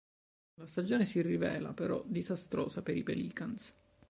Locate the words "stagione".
0.65-1.05